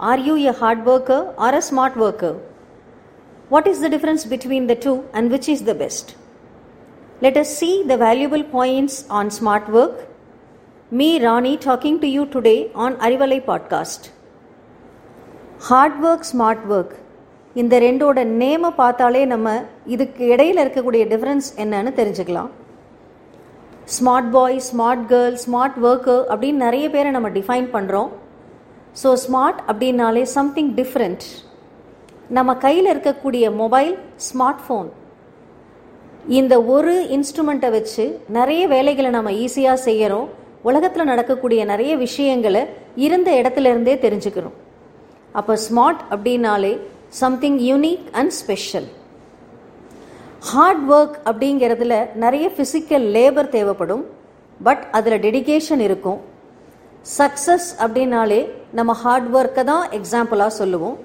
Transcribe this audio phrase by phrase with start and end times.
[0.00, 2.36] Are you a hard worker or a smart worker?
[3.48, 6.14] What is the difference between the two and which is the best?
[7.20, 10.06] Let us see the valuable points on smart work.
[10.92, 14.00] Me, Rani, talking to you today on Arivalai podcast.
[15.68, 16.92] Hard work smart work
[17.56, 19.48] இந்த ரெண்டோட நேமை பார்த்தாலே நம்ம
[19.94, 22.50] இதுக்கு இடையில இருக்கக்கூடிய difference என்னன்னு தெரிஞ்சுக்கலாம்
[23.96, 28.10] smart boy smart girl smart worker அப்படின்னு நிறைய பேரை நம்ம டிஃபைன் பண்ணுறோம்
[28.94, 31.24] ஸோ ஸ்மார்ட் அப்படின்னாலே சம்திங் டிஃப்ரெண்ட்
[32.36, 33.92] நம்ம கையில் இருக்கக்கூடிய மொபைல்
[34.28, 34.88] ஸ்மார்ட் ஃபோன்
[36.38, 38.04] இந்த ஒரு இன்ஸ்ட்ருமெண்ட்டை வச்சு
[38.38, 40.28] நிறைய வேலைகளை நம்ம ஈஸியாக செய்கிறோம்
[40.62, 42.62] உலகத்தில் நடக்கக்கூடிய நிறைய விஷயங்களை
[43.06, 44.56] இருந்த இடத்துல இருந்தே தெரிஞ்சுக்கிறோம்.
[45.32, 46.72] அப்போ ஸ்மார்ட் அப்படின்னாலே
[47.22, 48.88] something unique and special
[50.50, 54.04] hard work அப்படிங்கிறதுல நிறைய ஃபிசிக்கல் லேபர் தேவைப்படும்.
[54.60, 56.20] பட் அதில் டெடிகேஷன் இருக்கும்.
[57.18, 58.40] சக்ஸஸ் அப்படின்னாலே
[58.76, 60.96] நம்ம ஹார்ட் ஒர்க்கை தான் எக்ஸாம்பிளாக சொல்லுவோம்.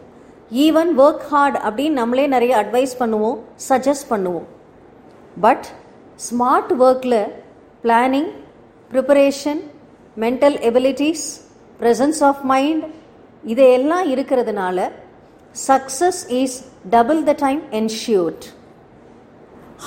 [0.52, 3.38] ஈவன் ஒர்க் ஹார்ட் அப்படின்னு நம்மளே நிறைய அட்வைஸ் பண்ணுவோம்
[3.70, 4.48] சஜஸ்ட் பண்ணுவோம்.
[5.46, 5.68] பட்
[6.30, 7.22] ஸ்மார்ட் ஒர்க்கில்
[7.84, 8.30] planning
[8.92, 9.62] preparation
[10.18, 11.24] mental abilities
[11.80, 12.84] presence of mind
[13.44, 14.90] இதையெல்லாம் இருக்கிறதுனால
[15.68, 16.58] success is
[16.90, 18.46] double the time ensured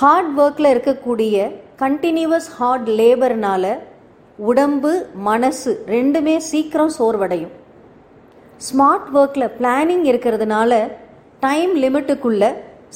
[0.01, 1.51] hard ஒர்க்கில் இருக்கக்கூடிய
[1.83, 3.77] கண்டினியூவஸ் ஹார்ட் லேபர்னால
[4.39, 7.53] உடம்பு மனசு ரெண்டுமே சீக்கிரம் சோர்வடையும்.
[8.65, 10.71] ஸ்மார்ட் ஒர்க்கில் பிளானிங் இருக்கிறதுனால
[11.39, 12.49] டைம் லிமிட்டுக்குள்ளே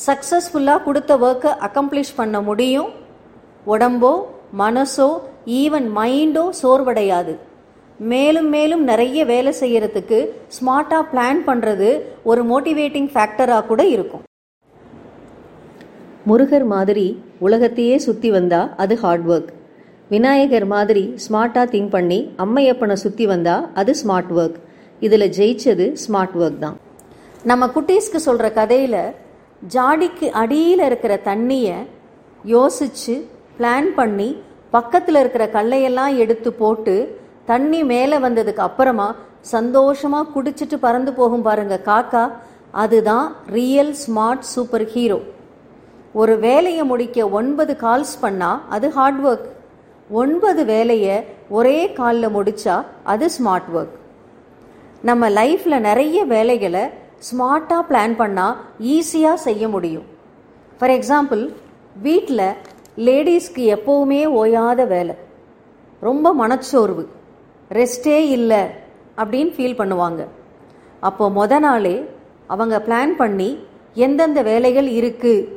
[0.05, 2.89] சக்ஸஸ்ஃபுல்லாக கொடுத்த ஒர்க்கை அக்கம்ப்ளிஷ் பண்ண முடியும்.
[3.65, 4.13] உடம்போ
[4.61, 5.09] மனசோ
[5.61, 7.33] ஈவன் மைண்டோ சோர்வடையாது.
[8.11, 10.19] மேலும் மேலும் நிறைய வேலை செய்யறதுக்கு
[10.57, 11.89] ஸ்மார்ட்டாக பிளான் பண்ணுறது
[12.23, 14.23] ஒரு மோட்டிவேட்டிங் ஃபேக்டராக கூட இருக்கும்.
[16.29, 17.05] முருகர் மாதிரி
[17.47, 19.51] உலகத்தையே சுற்றி வந்தா அது ஹார்ட் ஒர்க்
[20.09, 24.57] விநாயகர் மாதிரி ஸ்மார்ட்டாக திங்க் பண்ணி அம்மையப்பனை சுற்றி வந்தா அது ஸ்மார்ட் ஒர்க்
[25.05, 26.77] இதில் ஜெயிச்சது ஸ்மார்ட் ஒர்க் தான்.
[27.49, 29.03] நம்ம குட்டீஸ்க்கு சொல்கிற கதையில்
[29.75, 31.77] ஜாடிக்கு அடியில் இருக்கிற தண்ணியை
[32.43, 33.15] யோசித்து
[33.57, 34.29] பிளான் பண்ணி
[34.75, 36.95] பக்கத்தில் இருக்கிற கல்லையெல்லாம் எடுத்து போட்டு
[37.45, 39.07] தண்ணி மேலே வந்ததுக்கு அப்புறமா
[39.55, 42.23] சந்தோஷமாக குடிச்சிட்டு பறந்து போகும் பாருங்க காக்கா.
[42.83, 45.19] அதுதான் ரியல் ஸ்மார்ட் சூப்பர் ஹீரோ
[46.21, 49.47] ஒரு வேலையை முடிக்க ஒன்பது கால்ஸ் பண்ணால் அது ஹார்ட் ஒர்க்
[50.21, 51.17] ஒன்பது வேலையை
[51.57, 53.95] ஒரே காலில் முடித்தா அது ஸ்மார்ட் ஒர்க்
[55.09, 56.81] நம்ம லைஃப்பில் நிறைய வேலைகளை
[57.27, 58.57] ஸ்மார்ட்டாக பிளான் பண்ணால்
[58.95, 60.05] ஈஸியாக செய்ய முடியும்.
[60.77, 61.41] ஃபார் எக்ஸாம்பிள்
[62.05, 62.45] வீட்டில்
[63.05, 65.15] லேடிஸ்க்கு எப்போவுமே ஓயாத வேலை.
[66.01, 67.03] ரொம்ப மனச்சோர்வு.
[67.71, 68.61] ரெஸ்டே இல்லை
[69.21, 70.21] அப்படின்னு ஃபீல் பண்ணுவாங்க.
[71.03, 71.95] அப்போ மொத நாளே
[72.53, 73.49] அவங்க பிளான் பண்ணி
[74.05, 75.47] எந்தெந்த வேலைகள் இருக்குது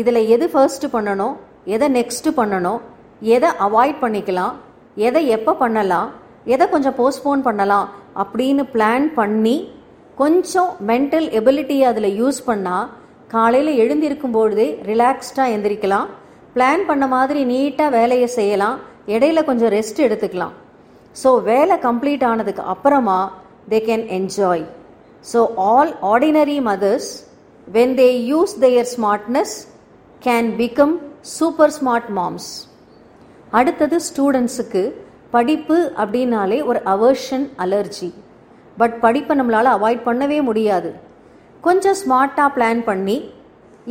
[0.00, 1.34] இதில் எது ஃபர்ஸ்ட் பண்ணணும்
[1.74, 2.80] எதை நெக்ஸ்ட்டு பண்ணணும்
[3.36, 4.54] எதை அவாய்ட் பண்ணிக்கலாம்
[5.08, 6.08] எதை எப்போ பண்ணலாம்
[6.54, 7.88] எதை கொஞ்சம் போஸ்ட்போன் பண்ணலாம்
[8.20, 9.56] அப்படின்னு பிளான் பண்ணி
[10.20, 12.88] கொஞ்சம் மென்டல் எபிலிட்டியை அதில் யூஸ் பண்ணால்
[13.34, 16.08] காலையில் எழுந்திருக்கும் பொழுதே ரிலாக்ஸ்டாக எந்திரிக்கலாம்.
[16.54, 18.78] பிளான் பண்ண மாதிரி நீட்டாக வேலையை செய்யலாம்.
[19.14, 20.54] இடையில கொஞ்சம் ரெஸ்ட் எடுத்துக்கலாம்.
[21.16, 23.18] ஸோ வேலை கம்ப்ளீட் ஆனதுக்கு அப்புறமா
[23.72, 24.64] they can enjoy
[25.24, 25.40] so
[25.70, 27.10] all ordinary mothers
[27.66, 29.54] when they use their smartness
[30.22, 30.94] can become
[31.36, 32.50] super smart moms
[33.52, 34.82] அடுத்தது ஸ்டூடெண்ட்ஸுக்கு
[35.34, 38.08] படிப்பு அப்படின்னாலே ஒரு அவர்ஷன் அலர்ஜி
[38.80, 40.90] பட் படிப்பை நம்மளால் அவாய்ட் பண்ணவே முடியாது.
[41.66, 43.16] கொஞ்சம் ஸ்மார்ட்டாக பிளான் பண்ணி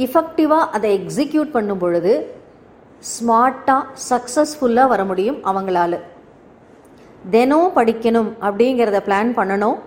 [0.06, 2.14] இஃபெக்டிவாக அதை எக்ஸிக்யூட் பண்ணும் பொழுது
[3.14, 5.94] ஸ்மார்ட்டாக சக்ஸஸ்ஃபுல்லாக வர முடியும் அவங்களால.
[7.36, 9.78] தினம் படிக்கணும் அப்படிங்கிறத பிளான் பண்ணணும்.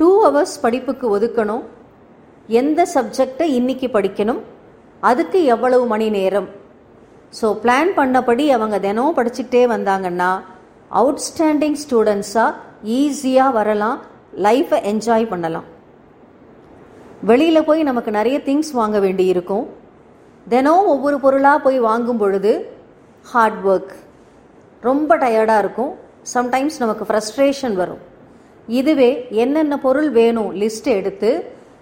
[0.00, 1.64] டூ ஹவர்ஸ் படிப்புக்கு ஒதுக்கணும்.
[2.60, 4.40] எந்த சப்ஜெக்டை இன்னைக்கு படிக்கணும்?
[5.10, 6.48] அதுக்கு எவ்வளவு மணி நேரம்?
[7.38, 10.30] ஸோ பிளான் பண்ணபடி அவங்க தினம் படிச்சுக்கிட்டே வந்தாங்கன்னா
[11.00, 12.54] அவுட்ஸ்டாண்டிங் ஸ்டூடெண்ட்ஸாக
[12.84, 13.98] ஈஸியாக வரலாம்
[14.46, 15.66] லைஃப்பை என்ஜாய் பண்ணலாம்.
[17.30, 19.66] வெளியில் போய் நமக்கு நிறைய திங்ஸ் வாங்க வேண்டி இருக்கும்
[20.46, 22.52] தினம் ஒவ்வொரு பொருளாக போய் வாங்கும் பொழுது
[23.22, 23.94] ஹார்ட் ஒர்க்
[24.80, 25.92] ரொம்ப டயர்டாக இருக்கும்.
[26.34, 28.02] சம்டைம்ஸ் நமக்கு ஃப்ரஸ்ட்ரேஷன் வரும்.
[28.68, 31.30] இதுவே என்னென்ன பொருள் வேணும் லிஸ்ட் எடுத்து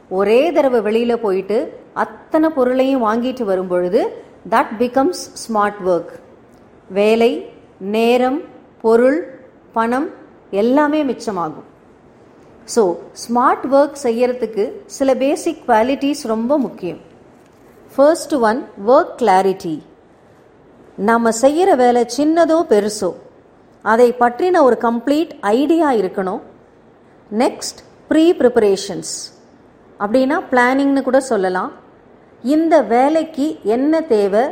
[0.08, 1.58] ஒரே தடவை வெளியில் போயிட்டு
[1.92, 4.00] அத்தனை பொருளையும் வாங்கிட்டு வரும் பொழுது
[4.50, 6.12] தட் பிகம்ஸ் ஸ்மார்ட் ஒர்க்
[6.88, 7.32] வேலை
[7.78, 8.38] நேரம்
[8.84, 9.18] பொருள்
[9.76, 10.08] பணம்
[10.62, 11.68] எல்லாமே மிச்சமாகும்.
[12.74, 12.82] ஸோ
[13.22, 14.64] ஸ்மார்ட் ஒர்க் செய்யறதுக்கு
[14.96, 17.00] சில பேசிக் குவாலிட்டிஸ் ரொம்ப முக்கியம்.
[17.94, 18.60] ஃபர்ஸ்ட் ஒன்
[18.94, 19.76] ஒர்க் கிளாரிட்டி
[21.08, 23.10] நம்ம செய்கிற வேலை சின்னதோ பெருசோ
[23.84, 26.42] அதை பற்றின ஒரு கம்ப்ளீட் ஐடியா இருக்கணும்.
[27.30, 27.80] நெக்ஸ்ட்
[28.10, 29.14] ப்ரீ ப்ரிப்பரேஷன்ஸ்
[30.00, 31.72] அப்படின்னா பிளானிங்னு கூட சொல்லலாம்.
[32.54, 33.46] இந்த வேலைக்கு
[33.76, 34.44] என்ன தேவை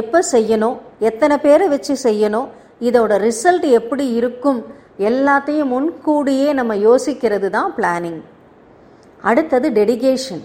[0.00, 0.76] எப்போ செய்யணும்
[1.08, 2.48] எத்தனை பேரை வச்சு செய்யணும்
[2.86, 4.60] இதோட ரிசல்ட் எப்படி இருக்கும்
[5.08, 8.20] எல்லாத்தையும் முன்கூடியே நம்ம யோசிக்கிறது தான் பிளானிங்
[9.28, 10.42] அடுத்தது டெடிகேஷன்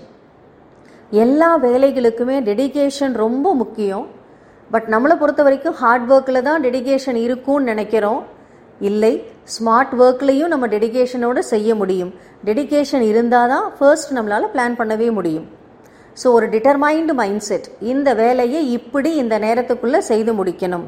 [1.23, 4.05] எல்லா வேலைகளுக்குமே டெடிகேஷன் ரொம்ப முக்கியம்.
[4.73, 8.21] பட் நம்மளை பொறுத்த வரைக்கும் ஹார்ட் ஒர்க்கில் தான் டெடிகேஷன் இருக்கும்னு நினைக்கிறோம்.
[8.89, 9.11] இல்லை
[9.55, 12.11] ஸ்மார்ட் ஒர்க்லேயும் நம்ம டெடிகேஷனோடு செய்ய முடியும்.
[12.47, 15.45] டெடிகேஷன் இருந்தால் தான் ஃபர்ஸ்ட் நம்மளால் பிளான் பண்ணவே முடியும்.
[16.21, 20.85] ஸோ ஒரு டிட்டர்மைண்டு மைண்ட் செட் இந்த வேலையை இப்படி இந்த நேரத்துக்குள்ளே செய்து முடிக்கணும்.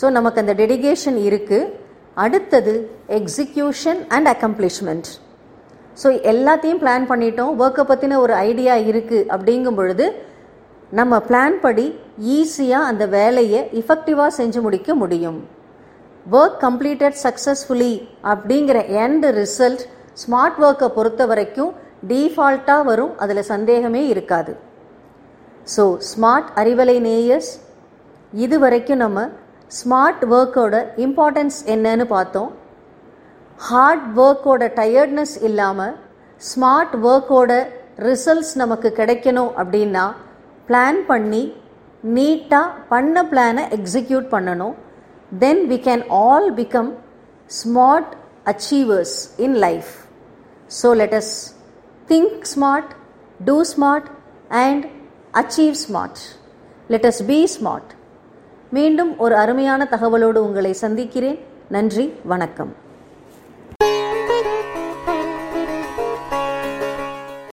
[0.00, 1.70] ஸோ நமக்கு அந்த டெடிகேஷன் இருக்குது
[2.24, 2.74] அடுத்தது
[3.18, 5.08] எக்ஸிக்யூஷன் அண்ட் அக்கம்ப்ளிஷ்மெண்ட்
[6.02, 7.50] ஸோ எல்லாத்தையும் பிளான் பண்ணிட்டோம்.
[7.62, 10.06] ஒர்க்கை பற்றின ஒரு ஐடியா இருக்குது அப்படிங்கும் பொழுது
[10.98, 11.86] நம்ம பிளான் படி
[12.38, 15.38] ஈஸியாக அந்த வேலையை இஃபெக்டிவாக செஞ்சு முடிக்க முடியும்.
[16.26, 17.94] ஒர்க் கம்ப்ளீட்டட் சக்ஸஸ்ஃபுல்லி
[18.32, 19.84] அப்படிங்கிற எண்ட் ரிசல்ட்
[20.22, 21.72] ஸ்மார்ட் ஒர்க்கை பொறுத்த வரைக்கும்
[22.10, 23.12] டீஃபால்ட்டாக வரும்.
[23.24, 24.52] அதில் சந்தேகமே இருக்காது.
[25.74, 27.52] ஸோ ஸ்மார்ட் அறிவலை நேயர்ஸ்
[28.32, 29.28] இது வரைக்கும் நம்ம
[29.70, 30.74] ஸ்மார்ட் ஒர்க்கோட
[31.04, 32.50] இம்பார்ட்டன்ஸ் என்னன்னு பார்த்தோம்.
[33.60, 35.94] ஹார்ட் ஒர்க்கோட டயர்ட்னஸ் இல்லாமல்
[36.40, 37.52] ஸ்மார்ட் ஒர்க்கோட
[38.08, 40.04] ரிசல்ட்ஸ் நமக்கு கிடைக்கணும் அப்படின்னா
[40.68, 41.42] பிளான் பண்ணி
[42.16, 44.74] நீட்டாக பண்ண பிளானை எக்ஸிக்யூட் பண்ணணும்.
[45.44, 46.90] Then we can all become
[47.50, 48.12] smart
[48.52, 49.90] achievers in life
[50.70, 51.32] so let us
[52.08, 52.92] think smart
[53.48, 54.08] do smart
[54.64, 54.84] and
[55.42, 56.22] achieve smart
[56.88, 57.92] let us be smart
[58.76, 61.38] மீண்டும் ஒரு அருமையான தகவலோடு உங்களை சந்திக்கிறேன்.
[61.68, 62.72] நன்றி வணக்கம்.